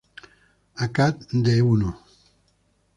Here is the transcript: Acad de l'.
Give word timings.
Acad 0.87 1.13
de 1.31 1.61
l'. 1.61 1.93